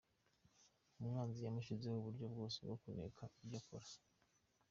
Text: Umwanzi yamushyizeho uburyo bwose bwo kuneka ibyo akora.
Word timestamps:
Umwanzi 0.99 1.39
yamushyizeho 1.41 1.95
uburyo 1.99 2.25
bwose 2.33 2.57
bwo 2.65 2.75
kuneka 2.83 3.23
ibyo 3.43 3.57
akora. 3.61 3.87